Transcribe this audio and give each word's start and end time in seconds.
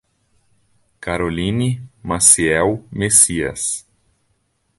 Caroline 0.99 1.79
Maciel 2.01 2.87
Messias 2.89 3.85